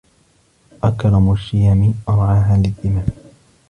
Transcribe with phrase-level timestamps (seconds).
[0.83, 3.05] أَكْرَمُ الشِّيَمِ أَرْعَاهَا لِلذِّمَمِ